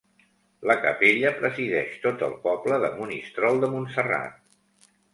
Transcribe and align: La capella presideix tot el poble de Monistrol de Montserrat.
La 0.71 0.75
capella 0.85 1.33
presideix 1.41 1.93
tot 2.07 2.25
el 2.31 2.35
poble 2.49 2.83
de 2.87 2.93
Monistrol 2.99 3.65
de 3.67 3.73
Montserrat. 3.79 4.95